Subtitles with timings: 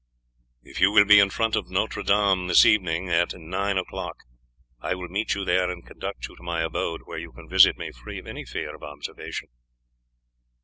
[0.63, 4.15] "If you will be in front of Notre Dame this evening at nine o'clock,
[4.79, 7.77] I will meet you there and conduct you to my abode, where you can visit
[7.77, 9.49] me free of any fear of observation."